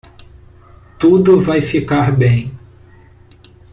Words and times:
Tudo 0.97 1.39
vai 1.39 1.61
ficar 1.61 2.11
bem. 2.17 2.51